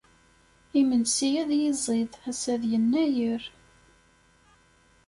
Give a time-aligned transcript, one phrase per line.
[0.79, 3.43] Imensi ad yiẓid ass-a d yennayer.